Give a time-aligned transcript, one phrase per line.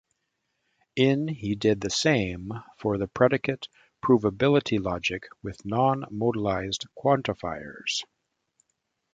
[0.95, 3.67] In he did the same for the predicate
[4.03, 8.01] provability logic with non-modalized quantifiers.